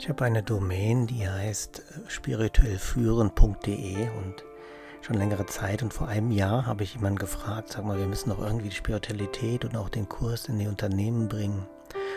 [0.00, 4.44] Ich habe eine Domain, die heißt äh, spirituellführen.de und
[5.02, 8.30] schon längere Zeit und vor einem Jahr habe ich jemanden gefragt, sag mal, wir müssen
[8.30, 11.66] doch irgendwie die Spiritualität und auch den Kurs in die Unternehmen bringen.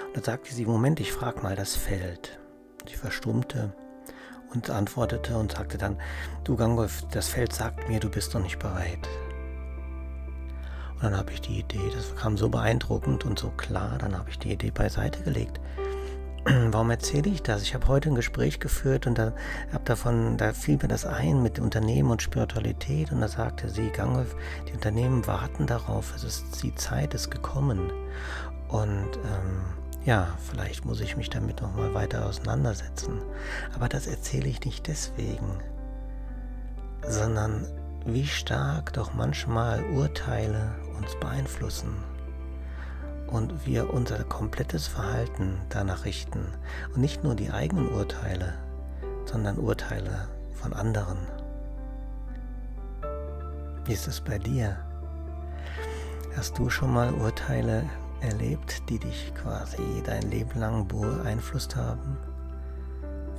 [0.07, 2.39] Und da sagte sie, Moment, ich frage mal das Feld.
[2.87, 3.73] Sie verstummte
[4.53, 5.99] und antwortete und sagte dann,
[6.45, 9.09] du Gangolf, das Feld sagt mir, du bist noch nicht bereit.
[10.93, 14.29] Und dann habe ich die Idee, das kam so beeindruckend und so klar, dann habe
[14.29, 15.59] ich die Idee beiseite gelegt
[16.71, 17.61] warum erzähle ich das?
[17.61, 19.33] Ich habe heute ein Gespräch geführt und da,
[19.71, 23.89] hab davon, da fiel mir das ein mit Unternehmen und Spiritualität und da sagte sie,
[23.89, 24.35] Gangolf,
[24.67, 27.91] die Unternehmen warten darauf, es ist, die Zeit ist gekommen.
[28.67, 29.61] Und ähm,
[30.03, 33.21] ja, vielleicht muss ich mich damit nochmal weiter auseinandersetzen.
[33.73, 35.59] Aber das erzähle ich nicht deswegen,
[37.07, 37.65] sondern
[38.05, 42.12] wie stark doch manchmal Urteile uns beeinflussen
[43.33, 46.45] und wir unser komplettes Verhalten danach richten
[46.93, 48.53] und nicht nur die eigenen Urteile,
[49.25, 51.17] sondern Urteile von anderen.
[53.85, 54.77] Wie ist es bei dir?
[56.37, 57.83] Hast du schon mal Urteile
[58.21, 62.17] erlebt, die dich quasi dein Leben lang beeinflusst haben?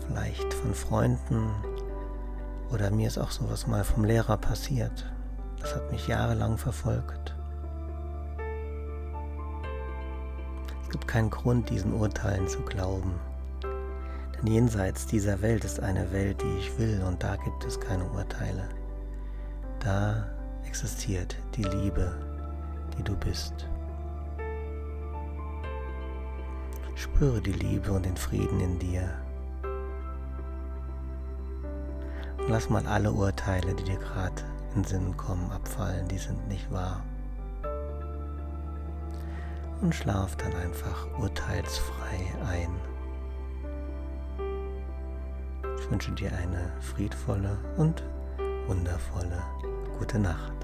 [0.06, 1.50] Vielleicht von Freunden
[2.72, 5.06] oder mir ist auch sowas mal vom Lehrer passiert.
[5.60, 7.33] Das hat mich jahrelang verfolgt.
[10.94, 13.14] Gibt keinen Grund, diesen Urteilen zu glauben.
[14.36, 18.04] Denn jenseits dieser Welt ist eine Welt, die ich will, und da gibt es keine
[18.10, 18.68] Urteile.
[19.80, 20.24] Da
[20.64, 22.14] existiert die Liebe,
[22.96, 23.66] die du bist.
[26.94, 29.10] Spüre die Liebe und den Frieden in dir.
[32.38, 34.44] Und lass mal alle Urteile, die dir gerade
[34.76, 37.02] in Sinn kommen, abfallen, die sind nicht wahr
[39.84, 42.70] und schlaf dann einfach urteilsfrei ein.
[45.78, 48.02] Ich wünsche dir eine friedvolle und
[48.66, 49.42] wundervolle
[49.98, 50.63] gute Nacht.